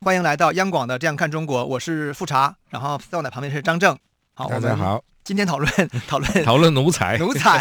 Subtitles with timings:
[0.00, 3.98] 欢迎来到央广的《这样看中国》，我是富察，然后在我的旁边是张正。
[4.32, 5.02] 好，大家好。
[5.24, 5.70] 今天讨论
[6.06, 7.58] 讨论 讨论奴才， 奴才，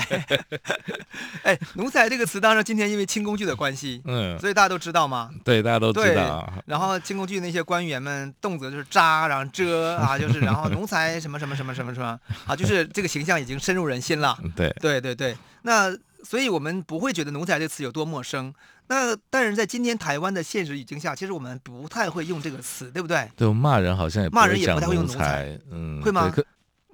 [1.44, 5.32] 哎，奴才这个词，当然今天因为清宫剧的关系，嗯，所以大家都知道吗？
[5.44, 6.48] 对，大家都知道。
[6.68, 14.38] 然后清宫剧那些官员们动辄就是扎，然后遮啊，就是然后奴才什么什么什么什么什么啊，就是这个形象已经深入人心了。
[14.56, 15.92] 对对对对，那
[16.24, 18.54] 所以我们不会觉得奴才这个词有多陌生。
[18.88, 23.30] 那但是在今天台湾的现实语境下，其实我们不太会用这个词，对不对？
[23.36, 26.34] 对，骂人好像也骂人也不太会用奴才，嗯，会吗？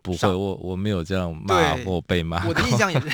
[0.03, 2.43] 不会，我我没有这样骂或被骂。
[2.45, 3.07] 我的印象也是，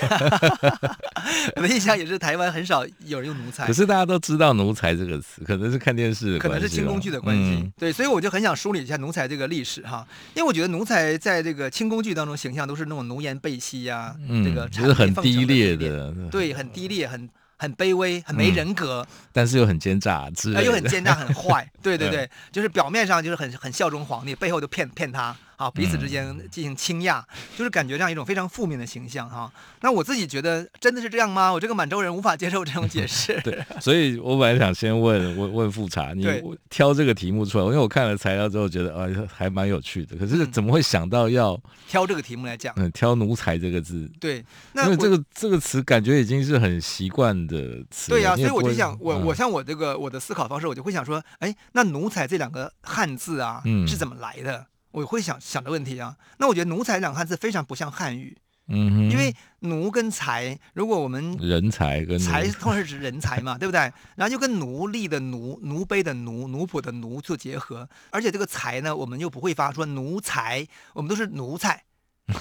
[1.55, 3.67] 我的印象也是，台湾很少有人用奴才。
[3.67, 7.59] 可是大家都知道奴才这个词，可能是看电视，可能是清宫剧的关系。
[7.61, 20.27] 嗯、对，所以我就很想梳理一下奴才这个历史哈，因为我觉得奴才在这个清宫剧当中形象都是那种奴颜婢膝呀，嗯、这个就是很低劣的，对，很低劣，很很卑微，很没人格，嗯、但是又很奸诈，
[20.65, 21.69] 又很奸诈，很坏。
[21.83, 25.35] 对对对，就是表面上就是很很效忠皇帝，背后就骗骗他。
[25.59, 27.25] 啊，彼此之间进行倾轧，嗯、
[27.57, 29.51] 就是感觉这样一种非常负面的形象哈。
[29.81, 31.51] 那我自己觉得真的是这样吗？
[31.51, 33.37] 我这个满洲人无法接受这种解释。
[33.43, 36.25] 对，所以我本来想先问问问复查，你
[36.69, 40.15] 挑这个题目出来，因为我看了材料之后觉得啊、呃、还蛮有趣的。
[40.15, 42.73] 可是怎么会想到要、嗯、挑这个题目来讲？
[42.77, 44.09] 嗯，挑奴才这个字。
[44.17, 48.11] 对，那因为这个这个词感觉已经是很习惯的词。
[48.11, 54.67] 对呀、啊，所以我就想，我我像我这个我的思考方式，我就会想说，哎，那奴才这两个汉字啊，嗯、是怎么来的？
[54.99, 63.79] 我会想想的问题啊，那我觉得“奴才”两个汉字非常不像汉语，嗯，因为“奴”跟“才”，如果我们人才跟“才”通常是指人才嘛，对不对？
[64.15, 71.83] 然后就跟奴隶的“奴”、奴婢的“奴”、奴仆的“奴”做结合，而且这个“才”呢，我们又不会发说“奴才”，我们都是“奴才”。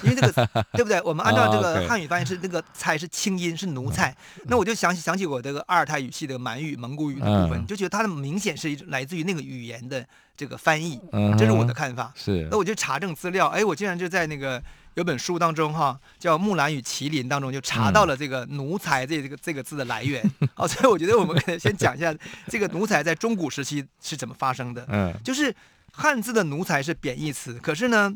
[0.03, 0.31] 因为这个
[0.73, 1.01] 对不对？
[1.01, 4.15] 我们按照这个汉语翻译是那个“菜”是清音，是奴才。
[4.45, 10.05] 那我就想起想起我这个阿尔泰语系的满语、蒙古语的部分，就觉得它的明显是来自于那个语言的
[10.37, 10.99] 这个翻译。
[11.37, 12.11] 这是我的看法。
[12.15, 12.47] 是。
[12.51, 14.61] 那我就查证资料，哎，我竟然就在那个
[14.95, 20.23] 有本书当中哈，叫《木兰与麒麟》当中就查到了这个“奴才”这这个这个字的来源。
[20.55, 22.13] 哦，所以我觉得我们可以先讲一下
[22.47, 24.85] 这个“奴才”在中古时期是怎么发生的。
[24.89, 25.13] 嗯。
[25.23, 25.53] 就是
[25.93, 28.13] 汉字的“奴才”是贬义词，可是呢，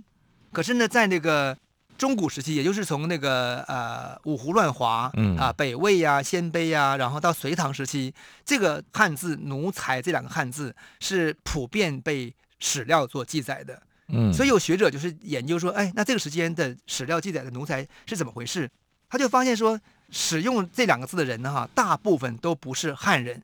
[0.51, 1.57] 可是呢，在那个。
[1.97, 8.13] 中古时期，也就是从那个呃五胡乱华，嗯啊北魏呀、啊、鲜卑呀，然后到隋唐时期，
[8.45, 13.81] 这个汉字“奴才”这两个汉字是普遍被史料所记载的。
[14.09, 18.69] 嗯，所以有学者就是研究说，哎，那这个时间的史料记载的奴才是怎么回事？
[19.09, 19.79] 他就发现说，
[20.09, 23.41] 使用这两个字的人呢，哈，大部分都不是汉人。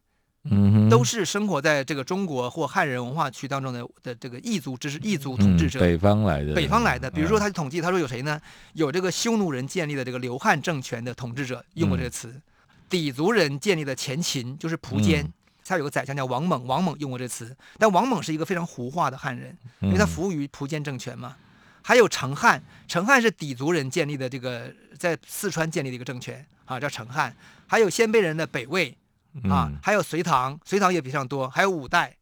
[0.51, 7.09] 嗯，都是生活在这个中国或汉人文化区当中的的这个异族，知识异族统治者，北方来的，北方来的。
[7.11, 8.41] 比如说，他统计，他说有谁呢？
[8.73, 12.33] 有这个匈奴人建立的这个刘汉政权的统治者用过这个词，
[12.89, 15.31] 氐族人建立的前秦就是苻坚，
[15.63, 17.55] 他有个宰相叫王猛，王猛用过这个词。
[17.77, 21.35] 但王猛是一个非常胡化的汉人，因为他服务于苻坚政权嘛。
[21.83, 27.35] 还有成汉，成汉是氐族人建立的这个在四川建立的一个政权啊，叫成汉。
[27.67, 28.95] 还有鲜卑人的北魏。
[29.49, 32.17] 啊，还有隋唐，隋唐也比较多，还有五代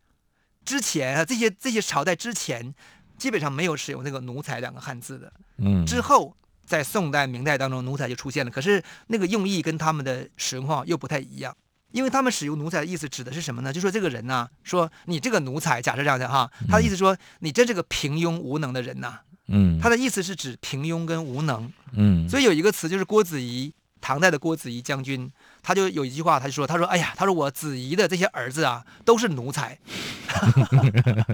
[0.65, 2.73] 之前啊，这些这些朝代之前
[3.17, 5.31] 基本上没有使用那个“奴才”两个汉字的。
[5.57, 6.35] 嗯，之后
[6.65, 11.55] 在宋代、明代当中，“奴才”就出现了，可是那个用意跟他们的使用话又不太一样，
[11.91, 13.71] 因为他们使用“奴才”的意思指的是什么呢？
[13.71, 19.21] 就说这个人呐、啊，说你这个奴才，假设这样的哈，他的意思说你真是个平庸无能的人呐、啊。
[19.47, 21.71] 嗯，他的意思是指平庸跟无能。
[21.93, 23.73] 嗯，所以有一个词就是郭子仪。
[23.99, 25.29] 唐代的郭子仪将军，
[25.67, 29.77] 他就有一句话，他就说：“他说，哎呀，他说我子怡的这些儿子啊，都是奴才。”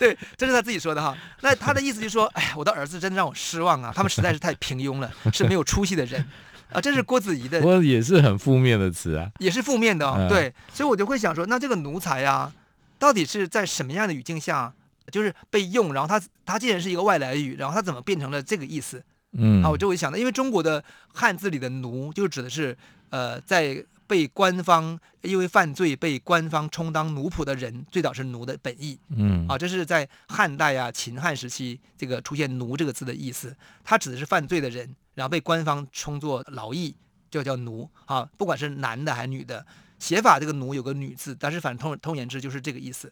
[0.00, 1.14] 对，这是他自己说的哈。
[1.42, 6.24] 那他的意思就是说：“哎呀，我的儿子真的让我失望啊，他们实在是太平庸了，是没有出息的人
[6.72, 10.26] 啊。”这是郭子仪的，我也是很负面的词啊，也是负面的哦。
[10.30, 12.50] 对，所以我就会想说，那这个奴才啊，
[12.98, 14.72] 到底是在什么样的语境下，
[15.12, 15.92] 就是被用？
[15.92, 19.04] 然后他他既然是一个外来语，然后他怎么变成了这个意思？
[19.34, 20.82] 嗯，啊，我就会想到，因为中国的
[21.12, 22.76] 汉字里的“奴”就指的是，
[23.10, 28.98] 呃，在被官方因为犯罪被官方充当奴仆的人，最早是“奴”的本意。
[29.08, 36.94] 嗯，啊，这是在汉代啊、秦汉时期这个出现“奴”这个字的意思，它指的是犯罪的人，然后被官方充作劳役，
[37.30, 37.88] 就叫奴。
[38.04, 39.64] 啊，不管是男的还是女的，
[39.98, 43.10] 写法这个“奴”有个“女”字，但是反正通通言之就是这个意思。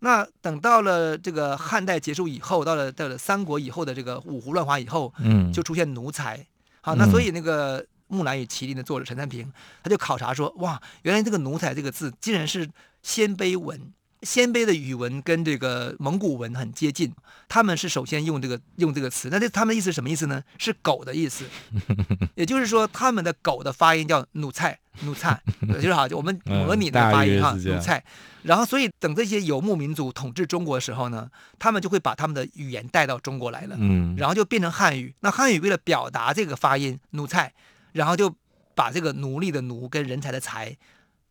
[0.00, 6.46] 那等到了这个汉代结束以后，到了到了三国以后的这个五胡乱华以后，嗯，就出现奴才。
[6.80, 9.52] 好，那所以那个《木兰与麒麟》的作者陈三平，
[9.82, 12.68] 他就考察说，哇，原来这个奴才这个字竟然是
[13.02, 13.92] 鲜卑文。
[14.22, 17.12] 鲜卑的语文跟这个蒙古文很接近，
[17.48, 20.42] 他们是首先用这个用这个词，那这他们的意思是什么意思呢？
[20.58, 21.44] 是狗的意思，
[22.34, 25.40] 也就是说他们的狗的发音叫奴才，奴才，
[25.74, 28.02] 就是好，我们模拟的发音哈，奴才。
[28.42, 31.28] 然后所以等这些游牧民族统治中国的时候呢，
[31.58, 35.14] 他们就会把他们的语言带到中国来了，嗯，然后就变成汉语。
[35.20, 37.52] 那汉语为了表达这个发音奴才，
[37.92, 38.34] 然后就
[38.74, 40.76] 把这个奴隶的奴跟人才的才。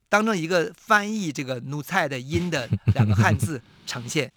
[0.10, 4.32] 当成一个翻译这个奴才的音的两个汉字 呈现，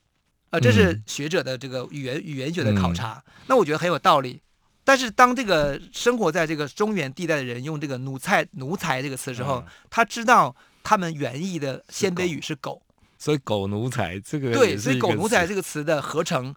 [0.50, 3.22] 呃，这是学者的这个语言语言学的考察。
[3.46, 4.40] 那我觉得很有道理。
[4.82, 12.82] 但是当这个生活在这个中原地带的人用这个奴才奴才这个词的时候，他知道他们原意的鲜卑语是狗，
[13.18, 16.54] 所以狗奴才这个对，所以狗奴才这个词的合成。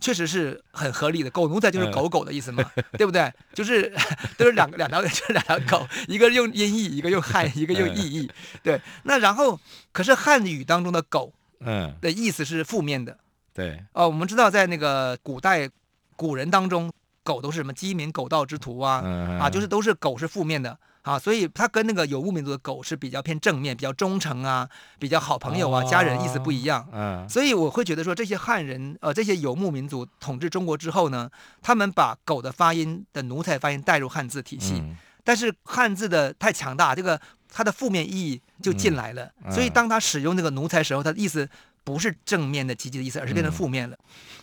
[0.00, 3.32] 确实是很合理的，狗奴才就是狗狗的意思嘛，嗯、 对不对？
[3.54, 3.92] 就是
[4.38, 8.30] 都是两个两条， 就是两条狗，一个用音译，一个用汉，一个用意译。
[8.64, 9.60] 对，那然后
[9.92, 13.18] 可是汉语当中的狗，嗯，的意思是负面的。
[13.52, 15.68] 对，哦、呃，我们知道在那个古代
[16.16, 16.90] 古人当中，
[17.22, 20.78] 狗都是什么鸡鸣狗盗之徒啊，嗯、啊，就是都是狗是负面的。
[21.02, 24.68] 啊，所以它跟那个游牧民族的狗是比较偏正面，比较忠诚啊，
[24.98, 26.86] 比较好朋友啊，家人意思不一样。
[26.92, 31.30] 嗯，所以我会觉得说，这些汉人呃，这些游牧民族统治中国之后呢，
[31.62, 34.82] 他们把狗的发音的奴才发音带入汉字体系，
[35.24, 37.20] 但是汉字的太强大，这个
[37.52, 39.30] 它的负面意义就进来了。
[39.50, 41.48] 所以当他使用那个奴才时候，他的意思
[41.90, 43.96] 不是正面的积极的意思，而是变成负面了。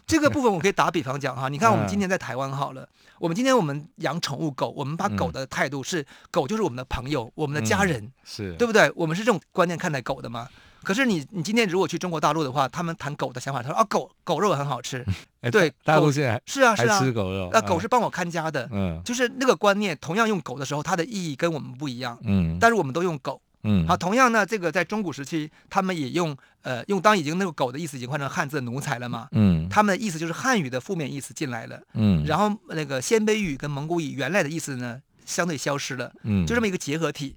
[0.06, 2.88] 这个部分我可以打比方讲哈， 你看我们今天在台湾好了。
[3.20, 8.92] 我们今天我们养宠物狗，我们把狗的态度是、嗯、狗就是我们的朋友，我们的家人，嗯、是对不对？
[8.96, 10.48] 我们是这种观念看待狗的吗？
[10.84, 15.04] 可是你你今天如果去中国大陆的话，他们谈狗的想法，他说啊狗狗肉很好吃，
[15.42, 23.42] 哎、对，大陆现在是啊是啊，吃狗肉，那、啊、狗是帮我看家的，嗯，就是那个观念，同样用狗的时候，它的意义跟我们不一样，嗯，但是我们都用狗。
[23.70, 37.36] 嗯，好，同样呢，这个在中古时期，他们也用呃用当已经那个狗的意思已经换成汉字的奴才了嘛，嗯，他们的意思就是汉语的负面意思进来了，嗯，然后那个鲜卑语跟蒙古语原来的意思呢相对消失了，嗯，就这么一个结合体，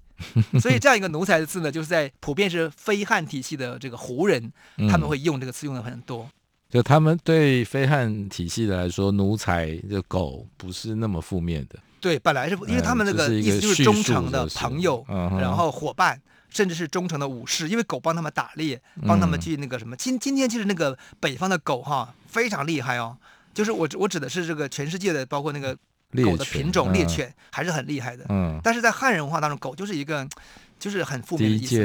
[0.60, 4.52] 所以这样一个奴才的字呢，就是在普遍是非汉体系的这个胡人，
[4.88, 6.30] 他们会用这个词用的很多，
[6.70, 11.78] 就他们对非汉体系的来说，奴才的狗不是那么负面的。
[12.00, 15.04] 对，本来是因为他们那个意思就是忠诚的朋友，
[15.38, 19.94] 然后伙伴，甚至是忠诚的武士，因为狗帮他们打猎，帮他们去那个什么。
[19.96, 23.16] 今今天其实那个北方的狗哈非常厉害哦，
[23.52, 25.76] 就是我我指的是这个全世界的，包括那个
[26.24, 28.24] 狗的品种猎犬还是很厉害的。
[28.30, 30.26] 嗯，但是在汉人文化当中，狗就是一个
[30.78, 31.76] 就是很负面的意思，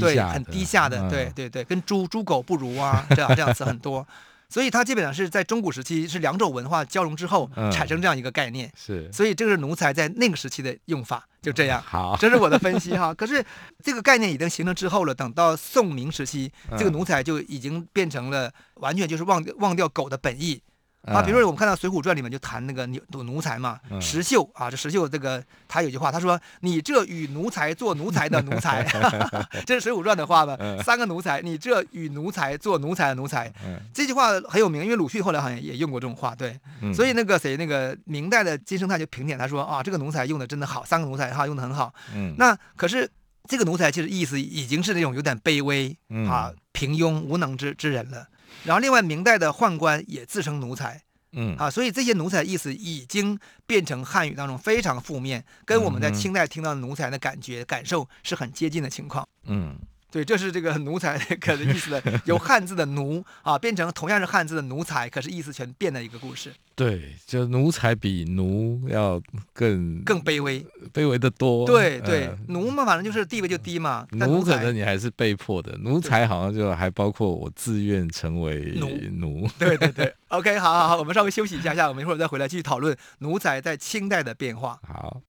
[0.00, 4.06] 对，很低下的，对对对，跟猪猪狗不如啊，这样这样子很多。
[4.48, 11.82] 所以它基本上是在中古时期是两种文化交融之后产生这样一个概念，嗯、是，所以这个是奴才在那个时期的用法，就这样。
[11.82, 13.12] 好，这是我的分析哈。
[13.16, 13.44] 可是
[13.84, 20.62] 这个概念已经形成之后了，等到宋明时期，这个奴才就已经变成了完全就是忘忘掉狗的本意。
[21.02, 28.84] 啊，比如说我们看到《水浒传》里面就谈那个奴奴才嘛，石秀啊，这石秀这个他有句话，他说：“你这与奴才做奴才的奴才。
[29.64, 33.50] ”这是《水浒传》的话嘛，三个奴才，你这与奴才做奴才的奴才。
[33.94, 36.58] 这句话很有名，因为鲁迅后来好像也用过这种话，对。
[36.92, 41.94] 所以那个谁，那个明代的金圣叹就评点他说：“啊，这个奴才用的真的好，三个奴才哈用的很好。”
[42.36, 43.08] 那可是
[43.48, 45.96] 这个奴才其实意思已经是那种有点卑微
[46.28, 48.26] 啊、平庸、无能之之人了。
[48.64, 51.02] 然后，另外明代的宦官也自称奴才，
[51.32, 51.56] 嗯。
[51.56, 59.78] 啊，所以这些奴才的意思已经变成汉语当中非常负面，跟我们在清代听到的奴才的感觉感受是很接近的情况，嗯。
[60.10, 66.52] 对，这是这个奴才 可的意思的，由汉字的奴啊变成同样是汉字的奴才，可是意思全变的一个故事。
[66.74, 69.20] 对，就奴才比奴要
[69.52, 71.66] 更更卑微，卑微的多。
[71.66, 74.06] 对对，呃、奴嘛，反正就是地位就低嘛。
[74.12, 78.88] 奴，奴可能你还是被迫的，奴才好像就还包括我自愿成为奴。
[79.18, 84.78] 奴 对对对，OK，好好好，我们稍微休息一下下，我们一会儿再回来继续讨论奴才在清代的变化。
[84.86, 85.20] 好。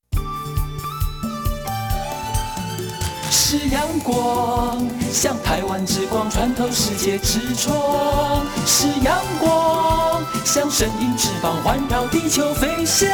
[3.32, 13.08] 是阳光，像台湾之光穿透世界之窗；是阳光，像神鹰翅膀环绕地球飞翔。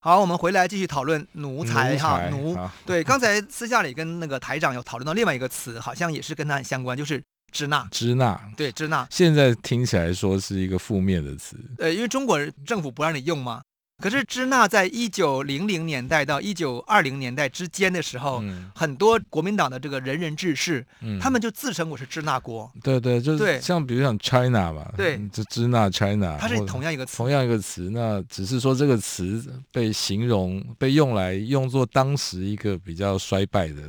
[0.00, 2.56] 好，我们回来继续讨论奴才哈奴。
[2.86, 7.22] 对，刚才私下里跟那个台长有讨论到另外一个词，好像也是跟他很相关，就是
[7.52, 7.86] 支那。
[7.90, 9.06] 支那，对，支那。
[9.10, 11.58] 现在听起来说是一个负面的词。
[11.78, 13.60] 呃，因为中国政府不让你用吗？
[14.02, 18.70] 可是支那在一九零零年代到一九二零年代之间的时候，嗯。
[18.74, 21.18] 很多国民党的这个仁人志士，嗯。
[21.20, 25.18] 他们就自称我是支那国，对对，就是像比如像 China 嘛，对。
[25.32, 27.16] 就支那 China，它是同样一个词。
[27.16, 33.82] 同样一个词，那只是说这个词被形容被用来用作当时一个比较衰败的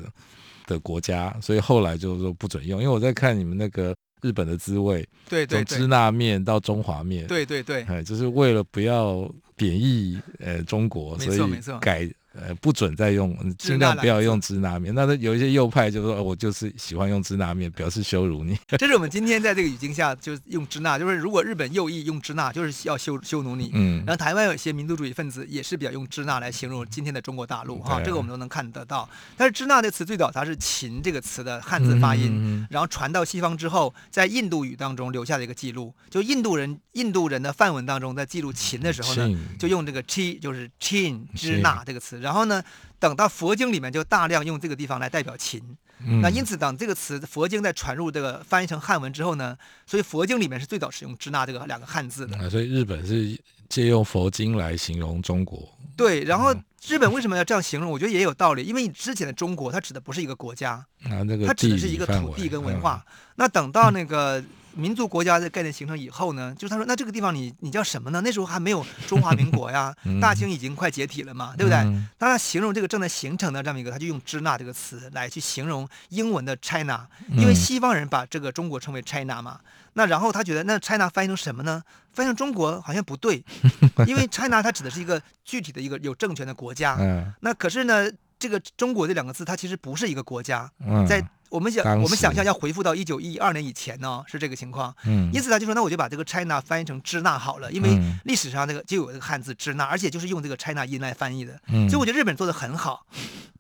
[0.67, 2.79] 的国家，所以后来就说不准用。
[2.79, 14.93] 因为我在看你们那个日本的滋味，对对对，从支那面到中华面，对对对，哎，就是为了不要贬义呃中国，没所以改呃不准再用，尽量不要用支那面。
[14.93, 18.57] 那有一些右派就说，呃我就是喜欢用支那面，表示羞辱你。
[18.77, 23.71] 这是我们今天在这个语境下就是用支那，就是如果日本右翼用支那，就是要羞羞辱你。
[23.73, 29.09] 嗯然，后台湾有一些民族主义分子也是比较用支那来形容今天的中国大陆哈，对这个我们都能看得到。
[29.37, 42.63] 但是支那这词最早它是秦这个词的汉字发音，嗯然后传到西方之后，在印度语当中留下了一个记录，就印度人印度人的范文当中在记录秦的时候呢，就用这个 chi 就是 chin 支那这个词，然后呢，
[42.99, 45.61] 等到佛经里面就大量用这个地方来代表秦。
[46.05, 52.37] 嗯那因此，等这个词佛经在传入这个翻译成汉文之后呢，所以佛经里面是最早使用支那这个两个汉字的。
[52.37, 53.39] 啊，所以日本是
[53.69, 55.69] 借用佛经来形容中国。
[55.95, 57.89] 对，然后嗯日本为什么要这样形容？
[57.89, 60.73] 我觉得也有道理，因为你之前的中国它指的不是一个国家，
[61.05, 63.05] 啊，那个它指的是一个土地跟文嗯化。
[63.37, 64.43] 那等到那个
[64.75, 68.21] 民族国家的概念形成以后呢，就是他说，那这个地方你你叫什么呢？
[68.23, 71.79] 那时候还没有中华民国呀， 大清已经快解体了嘛，对不对？
[72.19, 79.59] 他形容这个正在形成的这么一个，他就用支那这个词来去形容英文的 China，因为嗯西方人把这个中国称为 China 嘛。
[79.93, 81.81] 那然后他觉得那 China 翻译成什么呢？
[82.11, 83.43] 翻译成中国好像不对，
[84.05, 86.97] 因为 China 它指的是一个具体的一个有政权的国家。
[86.99, 88.09] 嗯那可是呢，
[88.45, 94.93] 这个中国这两个字它其实不是一个国家，嗯，在我们想我们想象要回复到一九一二年以前呢，是这个情况。
[95.05, 101.59] 嗯因此他就说，那我就把这个 China 翻译成支那好了，因为嗯历史上那个就有这个汉字支那，而且就是用这个 China 音来翻译的。
[101.69, 103.05] 嗯所以我觉得日本做的很好，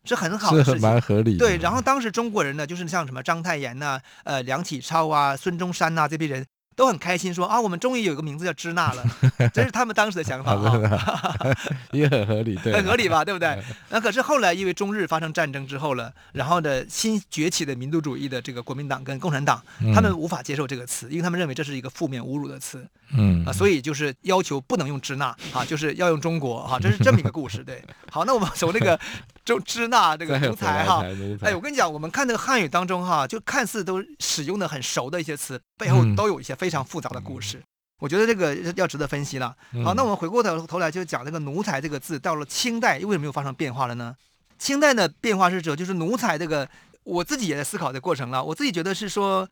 [0.03, 0.81] 是很好是很的事情。
[0.81, 1.39] 蛮合理的。
[1.39, 9.03] 对，然后当时中国人呢，就是像什么章太炎呐、呃梁启超啊、孙中山呐、这批人都很开心说啊，我们终于有一个名字叫支那了，
[9.53, 11.55] 这是他们当时的想法啊。
[11.91, 13.57] 也很合理，对，很合理吧，对不对？
[13.89, 19.63] 那可是后来因为中日发生战争之后了，然后呢，新崛起的民族主义的这个国民党跟共产党，
[19.93, 27.63] 他们无法接受这个词，因为他们认为这是一个负面侮辱的词嗯啊，所以就是要求不能用支那啊，就是要用中国啊，这是这么一个故事。
[27.63, 28.99] 对，好，那我们从那个
[29.45, 31.05] 中支那这个再奴才哈
[31.41, 37.63] 哎，我跟你讲，我们看那个汉语当中哈，就看似都使用的很熟的一些词，背后嗯都有一些非常复杂的故事。
[37.99, 39.55] 我觉得这个要值得分析了。
[39.83, 44.15] 好，那我们回过头头来就讲这个奴才这个字，到了清代为什么又发生变化了呢？
[44.57, 46.67] 清代的变化是指就是奴才这个，
[47.03, 48.43] 我自己也在思考的过程了。
[48.43, 49.47] 我自己觉得是说，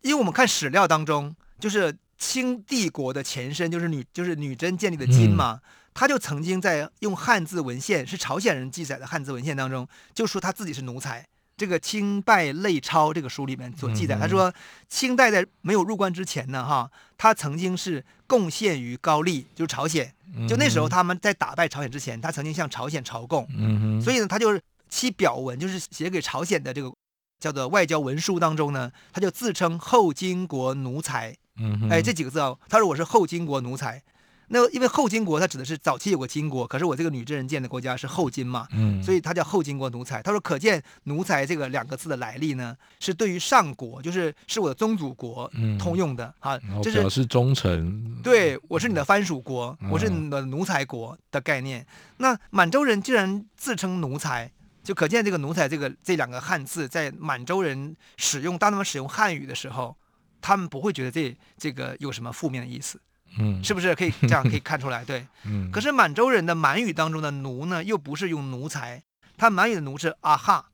[0.00, 5.60] 因为我们看史料当中，就是清帝国的前身就是女就是女真建立的金嘛，
[5.98, 11.24] 他就曾经在用汉字文献，是朝鲜人记载的汉字文献当中，就说他自己是奴才。
[11.56, 14.52] 这个《清拜类钞》这个书里面所记载，他说
[14.90, 20.12] 清代在没有入关之前呢，哈，他曾经是贡献于高丽，就是朝鲜。
[20.46, 24.60] 就那时候他们在打败朝鲜之前，他曾经向朝鲜朝贡，嗯哼，所以呢，他就是
[24.90, 26.92] 其表文，就是写给朝鲜的这个
[27.40, 31.34] 叫做外交文书当中呢，他就自称后金国奴才。
[31.56, 34.02] 嗯哼，哎，这几个字啊，他说我是后金国奴才。
[34.48, 40.22] 那因为后金国，它指的是早期有个金国，可是我这个女真人建的国家是后金嘛，嗯，所以它叫后金国奴才。
[40.22, 51.84] 他说，可见奴才这个两个字的来历呢，是对于上国，就是是我的宗主国嗯通用的啊，这是表示忠诚，对我是你的藩属国，嗯我是你的奴才国的概念。
[52.18, 54.50] 那满洲人竟然自称奴才，
[54.84, 59.96] 就可见这个奴才这个这两个汉字在满洲人使用，当他们使用汉语的时候，
[60.40, 63.00] 他们不会觉得这这个有什么负面的意思。
[63.38, 63.94] 嗯，是不是？
[63.94, 65.04] 可以这样可以看出来？
[65.04, 69.02] 对， 嗯，可是满洲人的满语当中的奴呢，又不是用奴才，
[69.36, 70.64] 他满语的奴是阿哈，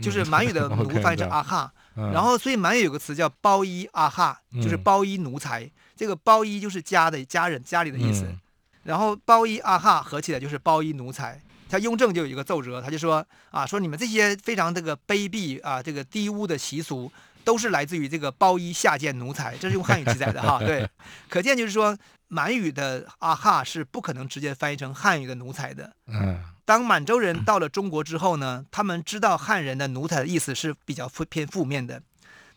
[0.00, 2.12] 就是满语的 奴翻译成阿哈，嗯。
[2.12, 8.40] 然后所以满语有个词叫包衣阿哈，就是包衣奴才，这个包衣就是家的家人家里的意思，嗯。
[8.84, 11.40] 然后包衣阿哈合起来就是包衣奴才。
[11.68, 17.10] 他雍正就有一个奏折，他就说啊，说你们这些非常这个卑鄙啊，这个低污的习俗。
[17.46, 20.58] 都是来自于这个包衣下贱奴才，这是用汉语记载的哈。
[20.66, 20.90] 对，
[21.28, 25.92] 可见就是说满语的阿哈是不可能直接翻译成汉语的奴才的。
[26.08, 32.02] 嗯，当满洲人到了中国之后呢，他们知道汉人的奴才的意思是比较负偏负面的，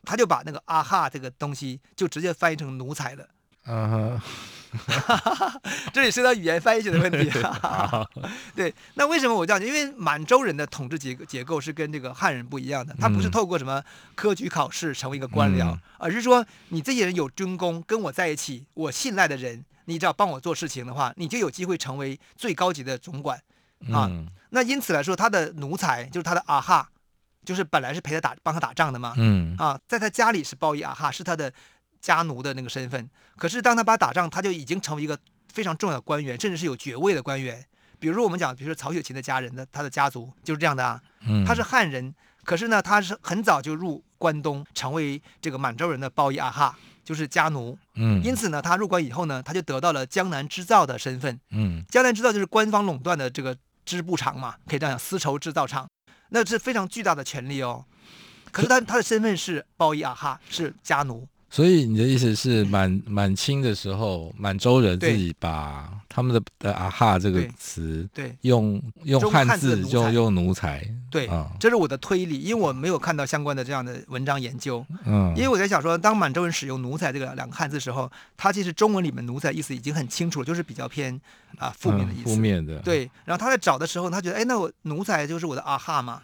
[0.03, 3.27] 他就把那个阿哈这个东西就直接翻译成奴才了。
[3.65, 4.22] 嗯哼，
[5.93, 7.31] 这里涉及到语言翻译学的问题。
[8.55, 9.67] 对，那为什么我这样讲？
[9.67, 13.83] 因为满洲人的统治结结构是跟这个汉人不一样的，他不是透过什么
[14.15, 23.38] 科举考试成为一个官僚，嗯、而是说你这些人有军功，跟我在一起，我信赖的人，你只要帮我做事情的话，你就有机会成为最高级的总管
[23.91, 24.07] 啊。
[24.09, 26.89] 嗯、那因此来说，他的奴才就是他的阿哈，
[27.45, 29.13] 就是本来是陪他打帮他打仗的嘛。
[29.17, 31.51] 嗯啊，在他家里是包衣阿哈，是他的
[32.01, 33.10] 家奴的那个身份。
[33.38, 35.18] 可是当他把打仗，他就已经成为一个
[35.53, 37.65] 非常重要的官员，甚至是有爵位的官员。
[38.00, 41.01] 比如说我们讲，比如说曹雪芹的家人的他的家族就是这样的啊。
[41.27, 42.13] 嗯，他是汉人，
[42.46, 47.77] 可是呢，他是很早就入关东，成为这个满洲人的包衣阿哈，就是家奴。
[47.96, 51.38] 嗯，因此呢，他入关以后呢，他就得到了江南织造的身份。
[51.51, 55.89] 嗯，江南织造就是官方垄断的这个织布厂嘛，可以这样讲，丝绸制造厂，
[56.29, 57.84] 那是非常巨大的权力哦。
[58.51, 61.27] 可是他他的身份是包衣阿哈，是家奴。
[61.50, 81.20] 所以你的意思是满满清的时候，满洲人自己把他们的的啊哈这个词，对，用用汉字就用奴才，对，啊，这是我的推理，因为我没有看到相关的这样的文章研究，嗯，因为我在想说，当满洲人使用奴才这个两个汉字的时候，他其实中文里面奴才意思已经很清楚了，就是比较偏
[81.58, 86.22] 啊负面的意思，负面的，对，然后他在找的时候，他觉得，哎，那我奴才就是我的啊哈嘛，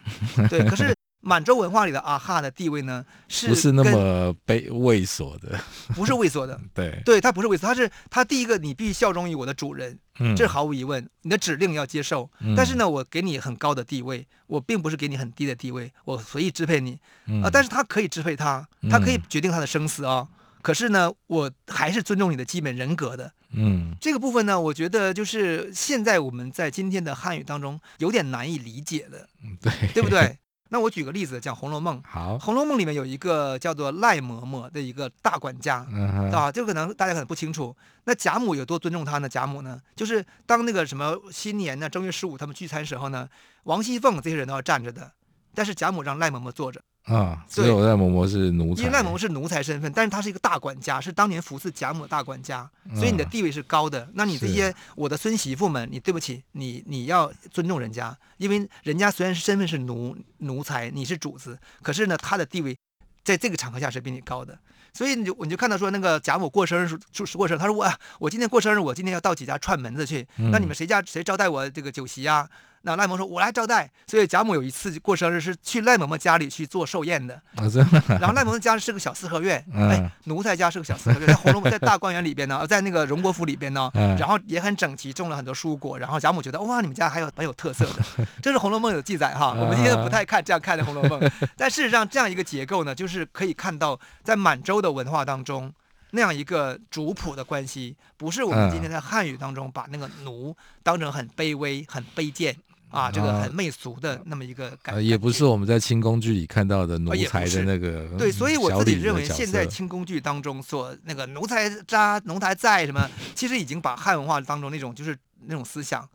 [0.48, 0.94] 对，可是。
[1.20, 5.58] 满洲文化里的阿哈的地位呢，是不是那么卑畏缩的？
[5.94, 12.30] 不是畏缩的，对，对他不是畏缩，他是他第一个，你必须效忠于我的主人，嗯，这毫无疑问，你的指令要接受。
[12.40, 20.28] 嗯、但是呢，我给你很高的地位，我并不是给你很低的地位，我随意支配你，嗯、啊，但是他可以支配他，他可以决定他的生死啊、哦。
[20.30, 23.32] 嗯、可是呢，我还是尊重你的基本人格的。
[23.52, 29.28] 嗯，这个部分呢，我觉得就是现在我们在今天的汉语当中有点难以理解的，
[29.60, 30.38] 对，对不对？
[30.68, 31.98] 那我举个例子，讲《红楼梦》。
[32.06, 37.74] 好，《红楼梦》里面有一个叫做赖嬷嬷的一个大管家，嗯、啊，这个可能大家可能不清楚。
[38.04, 39.28] 那贾母有多尊重他呢？
[39.28, 43.28] 贾母呢，就是当那个什么新年呢，正月十五他们聚餐时候呢，
[43.64, 45.12] 王熙凤这些人都要站着的，
[45.54, 46.80] 但是贾母让赖嬷嬷坐着。
[47.06, 54.00] 啊，只有赖嬷嬷是奴才，因为赖嬷嬷是奴才身份，但是他是一个大管家，是当年服侍贾母的大管家，所以你的地位是高的。
[54.06, 62.76] 嗯、那你这些我的孙媳妇们，你对不起，你你要尊重人家，因为人家虽然是身份是奴奴才，你是主子，可是呢，他的地位
[63.22, 64.58] 在这个场合下是比你高的。
[64.92, 72.48] 所以你就你就看到说那个贾母过生日是过生日，他说我、啊、我今天过生日，我今天要到几家串门子去，嗯、那你们谁家谁招待我这个酒席啊？
[72.86, 77.34] 那赖嬷说：“我来招待。”所以贾母有一次过生日是去赖嬷嬷家里去做寿宴的。
[77.56, 78.00] 啊、真的。
[78.20, 85.98] 然后赖嬷嬷家是个小四合院，嗯、哎，奴才家是个小四合院，在红楼梦在大观园里边呢，在那个荣国府里边呢，嗯、然后也很整齐，种了很多蔬果。
[85.98, 89.52] 然后贾母觉得哇，你们家还有很有特色的，这是《红楼梦》有记载哈。
[89.58, 91.20] 我们今天不太看这样看的《红楼梦》，
[91.58, 95.72] 但事实上这样一个结构呢，就是可以看到在满洲的文化当中
[96.12, 102.56] 那样一个主仆的关系，不是我们今天在汉语当中把那个奴当成很卑微、很卑贱。
[102.88, 108.18] 啊，这个很媚俗的那么一个感觉，呃，也不是我们在清宫剧里看到的奴才的那个、呃。
[108.18, 116.08] 对，所以我自己认为，现在清宫剧当中所那个奴才渣、奴才在什么，其实已经把汉文化当中那种就是那种思想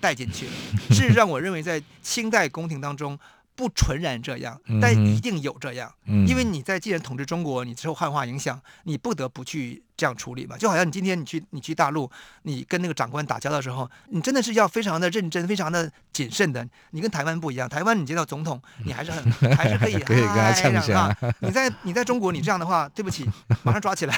[0.00, 0.52] 带进去了。
[0.90, 3.18] 是让，我认为在清代宫廷当中。
[3.58, 10.56] 不纯然这样，但一定有这样，嗯、因为你在既然统治中国，你受汉化影响，你不得不去这样处理嘛。
[10.56, 12.10] 就好像你今天你去你去大陆，
[12.44, 16.66] 你跟那个长官打交道的时候，你真的是要非常的认真，非常的谨慎的。
[16.92, 21.14] 你跟台湾不一样，台湾你见到总统，你还是很还是可以 可以跟他呛一下。
[21.40, 23.28] 你在你在中国，你这样的话，对不起，
[23.64, 24.16] 马上抓起来。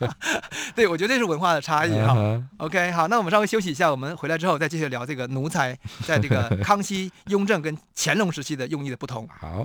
[0.76, 2.14] 对，我觉得这是文化的差异哈。
[2.14, 2.44] Uh.
[2.58, 5.74] OK，好，那我们稍微休息一下，我们回来之后再继续聊这个奴才
[6.06, 8.66] 在这个康熙、雍正跟乾隆时期的。
[8.66, 9.28] 用意的不同。
[9.40, 9.64] 好，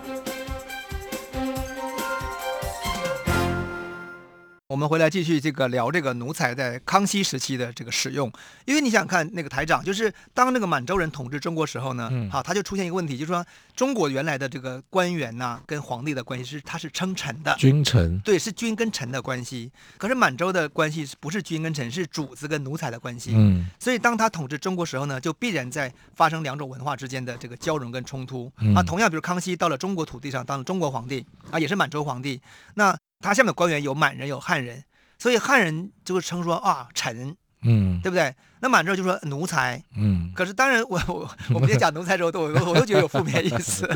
[4.71, 8.31] 我们回来继续这个聊这个奴才在康熙时期的这个使用，
[8.63, 19.69] 因为你想看那个台长，就是当那个满洲人统治中国时候呢，嗯、好，他就出现一个问题，就是说中国原来的这个官员呐、啊，跟皇帝的关系是他是称臣的，君臣，对，是君跟臣的关系。
[19.97, 23.33] 可是满洲的关系是不是君跟臣，是主子跟奴才的关系？
[23.35, 28.49] 嗯，所以当他统治中国时候呢，就必然在发生两种文化之间的这个交融跟冲突。
[28.61, 32.39] 嗯、啊，同样，比如康熙到了中国土地上当了中国皇帝啊，也是满洲皇帝，
[32.75, 34.83] 那他下面的官员有满人有汉人。
[35.19, 38.33] 所以汉人就会称说啊臣，嗯，对不对？
[38.59, 40.31] 那满洲就说奴才，嗯。
[40.33, 43.87] 可是当然我，我我我们讲奴才的时候，都我我都觉得有负面意思。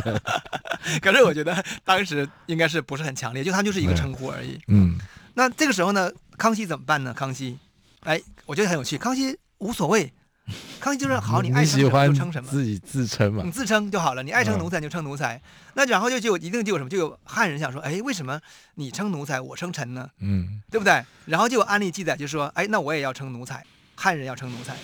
[1.02, 4.60] 可是我觉得当时应该是不是很强烈，就他就是一个称呼而已。
[4.68, 5.00] 嗯。
[5.34, 7.12] 那这个时候呢，康熙怎么办呢？
[7.12, 7.58] 康熙，
[8.02, 8.96] 哎，我觉得很有趣。
[8.96, 10.14] 康熙无所谓。
[10.80, 14.22] 康熙就是好，你爱称什么就称什么，自己自称嘛，你自称就好了。
[14.22, 15.42] 你爱称奴才就称奴才，嗯、
[15.76, 18.40] 那然后就就一定就有什么，就有汉人想说，哎，为什么
[18.76, 20.10] 你称奴才，我称臣呢？
[20.20, 21.04] 嗯，对不对？
[21.26, 23.64] 然后就有案例记载，就说，哎，那我也要称奴才，
[23.96, 24.76] 汉人要称奴才。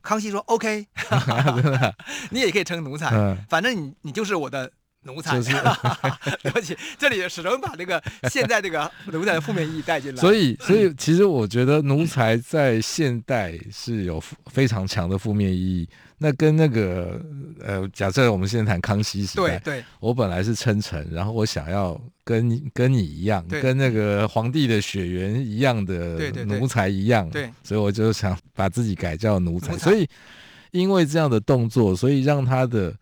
[0.00, 0.86] 康熙说，OK，
[2.30, 4.70] 你也可以称奴才，嗯、反正你你就是我的。
[5.04, 5.50] 奴才，就是、
[6.42, 10.20] 对不起，这里始终把这个现在这个奴才的负面意义带进来。
[10.20, 15.88] 所以，所以其实我觉得奴才在现代是有非常强的负面意义。
[16.18, 17.20] 那跟那个
[17.60, 29.72] 呃，假设我们现在谈康熙时代，对对，我本来是称臣，然后我想要跟跟你一样，跟那个皇帝的血缘一样的奴才一样，对，对，对，所以我就想把自己改叫奴才。
[29.72, 29.90] 奴才。
[29.90, 30.08] 所以，
[30.70, 32.94] 因为这样的动作，所以让他的。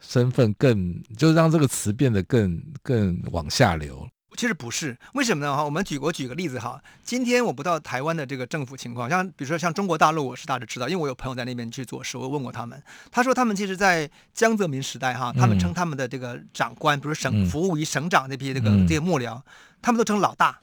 [0.00, 4.08] 身份更，就让这个词变得更更往下流。
[4.36, 5.54] 其实不是，为什么呢？
[5.54, 6.80] 哈，我们举我举个例子哈。
[7.04, 19.38] 今天我不知道台湾的这个政府情况，像比如说像中国大陆，我是大致知道，因为我有朋友在那边去做事，我问过他们，他说他们其实，在江泽民时代哈，他们称他们的这个长官，比如省服务于省长那批这个这些幕僚，
[19.82, 20.60] 他们都称老大。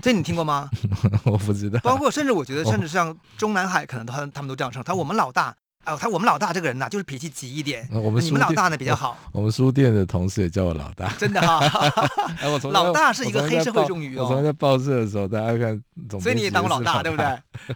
[0.00, 0.68] 这你听过吗？
[1.24, 1.80] 我不知道。
[1.82, 5.56] 包括甚至我觉得，甚至像中南海，可能他他们都这样称，他说我们老大。
[5.84, 7.88] 哦，他我们老大这个人呐，就是脾气急一点。
[7.90, 9.18] 我们你们老大呢比较好。
[9.32, 11.08] 我们书店的同事也叫我老大。
[11.18, 11.60] 真的哈。
[12.70, 14.24] 老大是一个黑社会用语哦。
[14.24, 15.82] 我从在报社的时候，大家看。
[16.20, 17.26] 所以你也当过老大，对不对？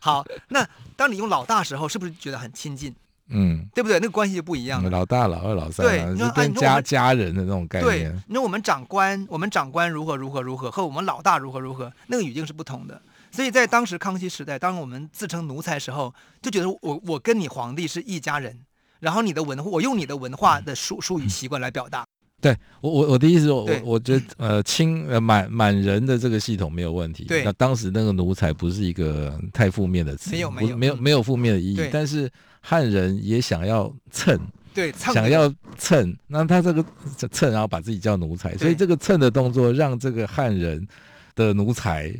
[0.01, 2.95] 好，那当你用老大时候，是不是觉得很亲近？
[3.29, 3.99] 嗯，对不对？
[3.99, 4.89] 那个关系就不一样了。
[4.89, 8.13] 老大、老二、老三，对，你说跟家家人的那种概念。
[8.13, 13.03] 对，你说我们长官，我们长官如何如何如何，和我们老大如何如何，那个语境是不同的。
[13.37, 18.59] 所以在当时康熙时代，当我们自称奴才时候，就觉得我我跟你皇帝是一家人。
[18.99, 22.03] 然后你的文，我用你的文化的术术语习惯来表达。
[22.41, 27.25] 对我我我的意思，我对我觉得呃清呃满满人的这个系统没有问题。
[27.25, 31.91] 对，那当时那个奴才不是一个太负面的词，没有没有没有没有负面的意义。
[31.93, 32.31] 但是
[32.63, 34.39] 汉人也想要蹭，
[34.73, 36.85] 对，想要蹭，那他这个
[37.31, 40.89] 蹭，然后把自己叫奴才，所以这个蹭的动作让这个汉人
[41.35, 42.15] 的奴才。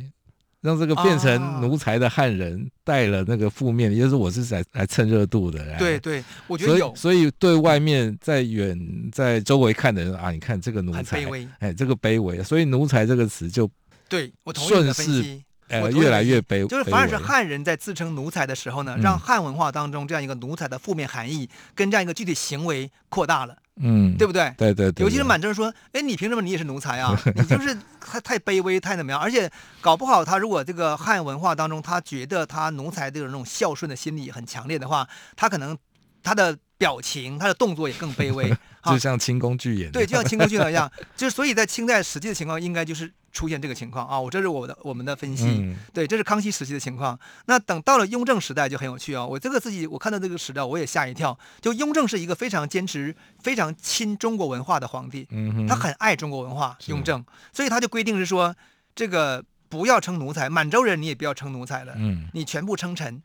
[0.61, 5.63] 让这个变成奴才的汉人带了那个负面，也就是我是来来蹭热度的。
[5.77, 6.93] 对对，我觉得有。
[6.95, 8.77] 所以，所以对外面在远
[9.11, 13.69] 在周围看的人啊，你看这个奴才，卑微，哎，这个卑微，所以奴才这个词就
[14.09, 23.55] 对我同意你的分析，呃，越来越卑，就是反而是汉人在自称奴才的时候呢，让汉文化当中这样一个奴才的负面含义跟这样一个具体行为扩大了。
[23.79, 24.53] 嗯，对不对？
[24.57, 27.17] 对对对，尤其是满洲人说：“哎，你凭什么你也是奴才啊？
[27.35, 29.19] 你就是太太卑微，太怎么样？
[29.21, 29.49] 而且
[29.81, 35.77] 搞不好他如果这个汉文化当中，他觉得他奴才这种那种孝顺的心理很强烈的话，他可能
[36.23, 38.53] 他的表情、他的动作也更卑微，
[38.85, 39.91] 就像清宫剧演。
[39.91, 40.91] 对，就像清宫剧演一样。
[41.15, 47.19] 就是所以在清代实际的情况，应该就是。”出现这个情况啊，我这是我的我们的分析，嗯、对，这是康熙时期的情况。
[47.45, 51.37] 那等到了雍正时代就很有趣啊、哦，我这个自己我看到这个史料我也吓一跳。
[51.61, 57.23] 就雍正是一个非常坚持、非常亲中国文化的皇帝，嗯、他很爱中国文化，雍正，
[57.53, 58.55] 所以他就规定是说
[58.95, 59.45] 这个。
[59.69, 63.21] 不要称奴才，满洲人你也不要称奴才了，嗯，你全部称臣，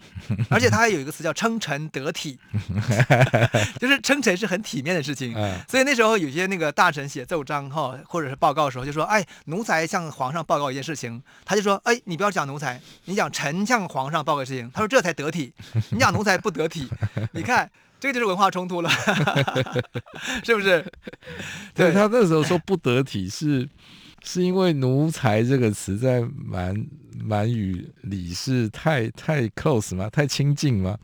[0.51, 2.39] 而且他还有一个词叫称臣得体，
[3.81, 15.53] 就是称臣是很体面的事情，嗯、所以那时候有些那个大臣写奏章哈，或者是报告的时候就说，哎，奴才向皇上报告一件事情，他就说，哎，你不要讲奴才，你讲臣向皇上报告事情，他说这才得体，
[15.93, 16.89] 你讲奴才不得体，
[17.33, 18.91] 你看这个就是文化冲突了，
[20.43, 20.85] 是不是？
[21.73, 23.69] 对，他那时候说不得体是。
[24.23, 26.75] 是因为“奴才”这个词在满
[27.23, 30.09] 满语里是太太 close 吗？
[30.09, 30.97] 太亲近吗？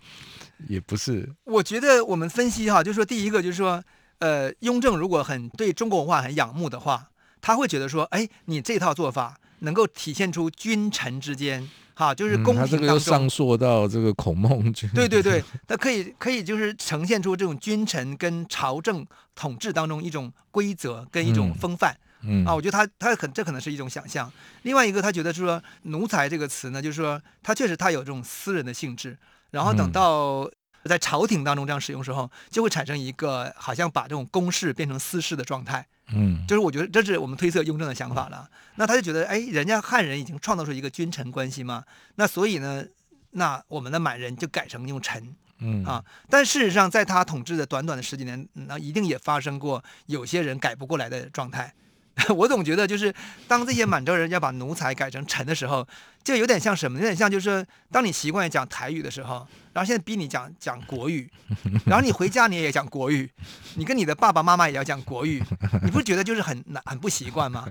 [0.68, 1.28] 也不是。
[1.44, 3.82] 我觉得我们分析哈，就是说第一个就是说，
[4.18, 11.68] 呃，雍正如果很对中国文化很仰慕的话，他会觉得说，哎，你这套做法能够体现出君臣之间。
[11.98, 14.88] 哈，就是宫廷当中，嗯、他这个又上溯到这个孔孟君。
[14.94, 21.98] 对对对， 他可以可以就是呈现出这种君臣跟朝政统治当中一种规则跟一种风范。
[22.20, 24.32] 嗯，啊，我觉得他他可这可能是一种想象。
[24.62, 29.18] 另外一个，他觉得是说奴才这个词呢，就是说他确实他有这种私人的性质。
[29.50, 30.48] 然后等到
[30.84, 35.84] 在朝廷当中这样使用时候，就会产生一个好像把这种公事变成私事的状态。
[36.14, 38.48] 嗯，就是我觉得这是我们推测雍正的想法了。
[38.76, 42.84] 那他就觉得，哎，人家汉人已经创造出一个君臣关系嘛，那所以呢，
[43.32, 46.04] 那我们的满人就改成用臣，嗯啊。
[46.30, 51.74] 但事实上，在他统治的短短的十几年，那一定也发生过有些人改不过来的状态。
[52.34, 53.14] 我总觉得，就是
[53.46, 55.86] 当这些满洲人要把奴才改成臣的时候，
[56.24, 56.98] 就有点像什么？
[56.98, 61.30] 有点像就是当你习惯讲台语的时候，然后现在逼你讲讲国语，
[61.86, 63.30] 然后你回家你也讲国语，
[63.76, 65.42] 你跟你的爸爸妈妈也要讲国语，
[65.82, 67.66] 你不觉得就是很难很不习惯吗？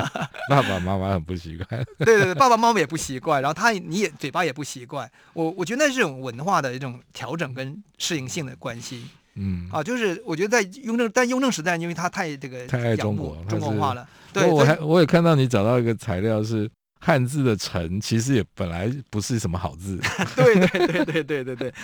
[0.48, 1.84] 爸爸妈妈很不习惯。
[1.98, 5.10] 对对对，爸爸妈妈也不习惯，然后他你也嘴巴也不习惯。
[5.34, 9.06] 我我觉得那是这种文化的一种调整跟适应性的关系。
[9.34, 14.08] 嗯啊，就是我觉得在雍正，但雍正时代，因为他太这个太爱中国，中国化了。
[14.32, 19.98] 对，我还我也看到你找到一个材料是汉字的“臣”，其实也本来不是什么好字。
[20.36, 21.74] 对对对对对对对，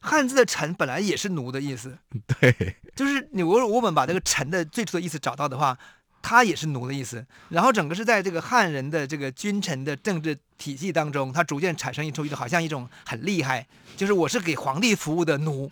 [0.00, 1.96] 汉字的“臣”本来也是奴的意思。
[2.40, 5.78] 对，就是你我我们把这个“臣”的最初的意思找到的话。
[6.22, 15.70] 他也是奴的意思，然后整个是在这个汉人的这个君臣的政治体系当中，他逐渐产生一出一种好像一种很厉害，就是我是给皇帝服务的奴，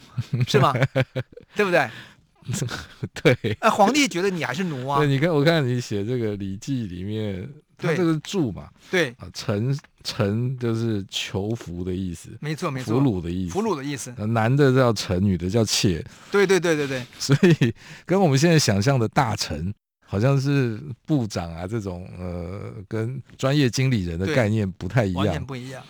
[0.49, 0.75] 是吗？
[1.55, 1.89] 对不对？
[3.23, 3.57] 对。
[3.61, 4.99] 啊，皇帝觉得你还是奴啊。
[4.99, 14.11] 对，你看，我看你写这个《礼记》里面，他这个助嘛，对啊，臣臣就是求服的意思，没错没错，俘虏的意思，俘虏的意思。
[14.27, 16.05] 男的叫臣，女的叫妾。
[16.33, 17.07] 对对对对对。
[17.19, 17.73] 所以
[18.05, 19.73] 跟我们现在想象的大臣。
[20.11, 25.81] 好像是部长啊，这种呃，跟专业经理人的概念不太一样，完全不一样。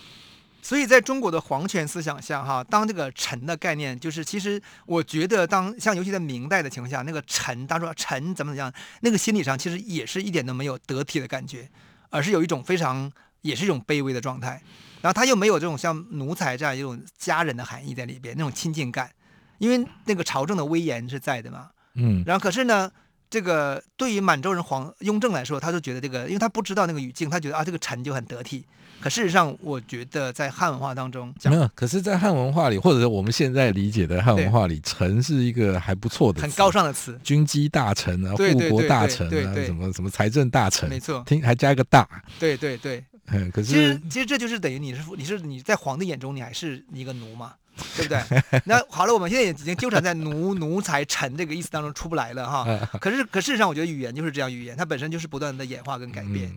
[0.60, 11.66] 所以在中国的皇权思想下，哈，当这个臣的概念，就是其实我觉得，当像尤其在明代的情况下，那个臣，他说臣怎么怎么样，那个心理上其实也是一点都没有得体的感觉，
[12.10, 14.62] 而是有一种非常，也是一种卑微的状态。
[15.00, 19.10] 然后他又没有这种像奴才这样一种家人的含义在里边，那种亲近感，
[19.56, 21.70] 因为那个朝政的威严是在的嘛。
[21.94, 22.22] 嗯。
[22.26, 22.92] 然后可是呢？
[23.30, 28.66] 这个对于满洲人皇雍正来说，他就觉得这个，因为他不知道那个语境，他觉得啊，这个臣就很得体。
[29.00, 31.66] 可事实上，我觉得在汉文化当中，没有。
[31.74, 37.18] 可是，在汉文化里，或者是我们现在理解的汉文化里，臣是一个还不错的、很高尚的词。
[37.24, 41.22] 军机大臣啊，护国大臣啊，什么什么财政大臣，没错。
[41.24, 42.06] 听还加一个大。
[42.38, 43.02] 对对对。
[43.28, 47.54] 嗯，可是其实其实这就是等于你是你是你在皇帝眼中，你还是一个奴嘛。
[47.96, 48.60] 对不对？
[48.66, 52.66] 那好了，我们现在也已经纠缠在奴、 奴才、臣这个意思当中出不来了哈。
[53.00, 56.50] 可是，可事实上，我觉得语言就是这样，语言它本身就是不断的演化跟改变。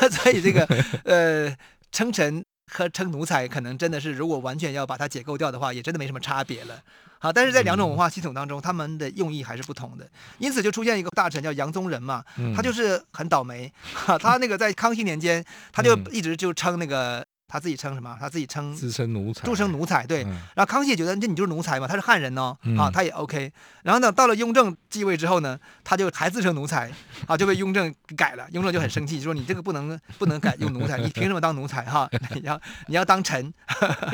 [0.00, 0.64] 嗯、 所以这个
[1.04, 1.56] 呃，
[1.90, 6.80] 称臣和称奴才，可能真的是如果完全要把它解构掉的话，也真的没什么差别了。
[7.18, 10.08] 好，但是在两种文化系统当中，他们的用意还是不同的。
[10.38, 13.72] 因此就出现一个大臣叫杨宗仁嘛，他就是很倒霉。
[13.92, 17.26] 哈他那个在康熙年间，他就一直就称那个。
[17.50, 18.16] 他自己称什么？
[18.20, 20.06] 他自己称自称奴才，自称奴才。
[20.06, 23.52] 对，嗯、然后康熙也觉得这你就是奴才嘛，他是汉人哦，嗯、啊，他也 OK。
[23.82, 26.88] 然后呢，到了雍正继位之后呢，他就还自称奴才，
[27.26, 28.46] 啊，就被雍正改了。
[28.52, 31.82] 雍正就很生气，就说你这个不能不能改用奴才，你凭什么当奴才？
[31.82, 33.52] 哈， 你要你要当臣，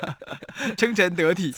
[0.79, 1.55] 称臣得体。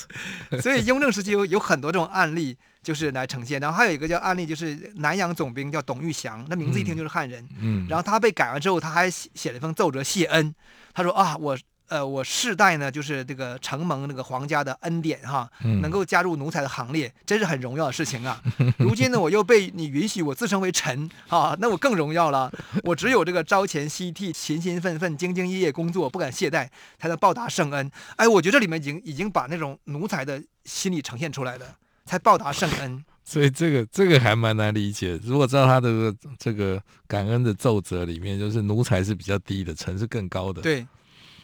[0.60, 3.60] 所以雍正时期有有很多这种案例，就是来呈现。
[3.60, 7.46] 然后还有一个叫案例，就是南洋总兵叫董玉祥，那名字一听就是汉人。
[7.60, 7.86] 嗯。
[7.88, 10.54] 然后他被改完之后，他还写了一封奏折谢恩。
[10.94, 11.56] 他说啊，我
[11.88, 18.42] 呃，我世代呢，就是这个承蒙那个皇家的恩典哈，能够加入奴才的行列，真是很荣耀的事情啊。
[18.76, 22.52] 如今呢，我又被你允许我自称为臣啊，那我更荣耀了。
[22.82, 27.90] 我只有这个朝前夕替、勤勤奋奋、兢兢业业工作，不敢懈怠，才能报答圣恩。
[28.16, 31.74] 哎，我觉得这里面已经已经把那种奴才的心理呈现出来了，
[32.08, 33.04] 才报答圣恩。
[33.22, 35.20] 所以这个这个还蛮难理解。
[35.22, 40.62] 如果照他的这个感恩的奏折里面，就是奴才是比较低的，臣是更高的。
[40.62, 40.86] 对。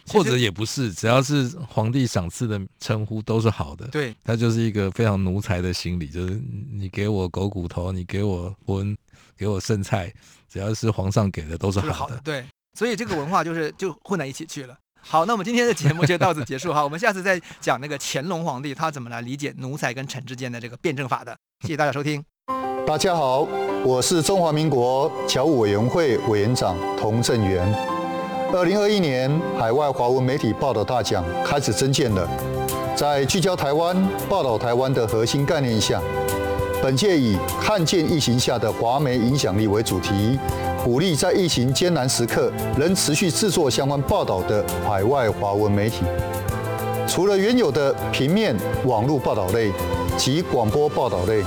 [0.07, 3.89] 或者也不是，只要是皇帝赏赐的称呼都是好的。
[3.89, 6.39] 对，他就是一个非常奴才的心理，就是
[6.71, 8.95] 你给我狗骨头，你给我荤，
[9.35, 10.13] 给我剩菜，
[10.47, 11.95] 只要是皇上给的都是好的。
[11.95, 12.45] 好的，对。
[12.75, 14.77] 所以这个文化就是就混在一起去了。
[15.07, 16.83] 好，那我们今天的节目就到此结束哈。
[16.83, 21.37] 我们下次再讲那个乾隆皇帝他怎么来理解奴才跟臣之间的这个辩证法的。
[21.61, 22.25] 谢谢大家收听。
[22.87, 23.47] 大家好，
[23.85, 27.71] 我是中华民国侨务委员会委员长童振源。
[28.53, 32.29] 二零二一年海外华文媒体报道大奖开始征件了，
[32.97, 33.97] 在聚焦台湾、
[34.29, 36.01] 报道台湾的核心概念下，
[36.83, 40.39] 本届以“看见疫情下的华媒影响力”为主题，
[40.85, 46.05] 鼓励在疫情艰难时刻仍持续制作相关报道的海外华文媒体。
[47.09, 49.73] 除了原有的平面、网络报道类
[50.19, 51.43] 及广播报道类，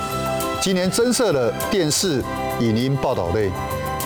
[0.59, 2.19] 今年增设了电视、
[2.59, 3.51] 影音报道类，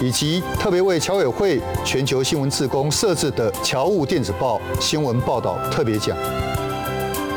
[0.01, 6.17] 以及特别为侨委会全球新闻志工设置的侨务电子报新闻报道特别奖。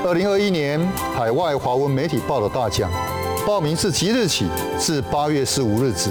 [0.04, 2.90] 二零二一年海外华文媒体报道大奖，
[3.46, 4.48] 报名自即日起
[4.80, 6.11] 至八月十五日止。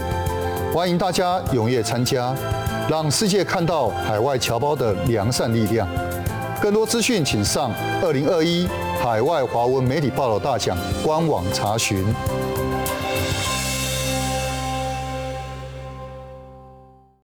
[0.73, 2.36] 欢迎大家踊跃参加，
[2.89, 5.88] 让世界看到海外侨胞的良善力量。
[6.59, 8.67] 更多资讯，请上二零二一
[8.99, 12.03] 海外华文媒体报道大奖官网查询。